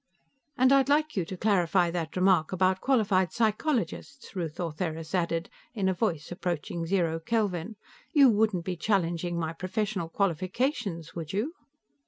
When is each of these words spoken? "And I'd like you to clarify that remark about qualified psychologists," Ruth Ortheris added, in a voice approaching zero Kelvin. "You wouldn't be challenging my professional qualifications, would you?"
"And 0.57 0.71
I'd 0.73 0.89
like 0.89 1.15
you 1.15 1.25
to 1.25 1.37
clarify 1.37 1.91
that 1.91 2.15
remark 2.15 2.51
about 2.51 2.81
qualified 2.81 3.31
psychologists," 3.31 4.35
Ruth 4.35 4.59
Ortheris 4.59 5.13
added, 5.13 5.47
in 5.75 5.87
a 5.87 5.93
voice 5.93 6.31
approaching 6.31 6.87
zero 6.87 7.19
Kelvin. 7.19 7.75
"You 8.11 8.27
wouldn't 8.31 8.65
be 8.65 8.75
challenging 8.75 9.37
my 9.37 9.53
professional 9.53 10.09
qualifications, 10.09 11.13
would 11.13 11.33
you?" 11.33 11.53